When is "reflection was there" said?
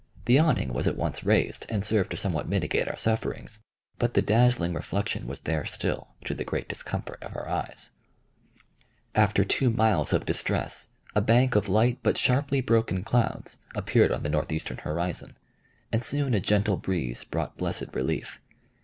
4.73-5.63